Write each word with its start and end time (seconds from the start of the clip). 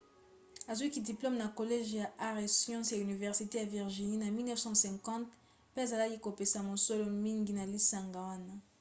azwaki 0.71 0.99
diplome 1.09 1.37
na 1.41 1.53
college 1.57 1.89
ya 2.01 2.07
arts 2.29 2.53
& 2.57 2.57
sciences 2.59 2.91
ya 2.95 3.03
université 3.07 3.55
ya 3.59 3.69
virginie 3.75 4.17
na 4.21 4.27
1950 4.53 5.25
pe 5.73 5.77
azalaki 5.85 6.17
kopesa 6.25 6.59
mosolo 6.69 7.03
mingi 7.25 7.51
na 7.55 7.63
lisanga 7.71 8.19
wana 8.27 8.53